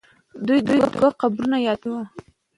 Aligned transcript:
دوی 0.47 0.59
دوه 0.95 1.09
قبرونه 1.21 1.57
یاد 1.67 1.79
کړي 1.83 1.91
وو. 1.93 2.03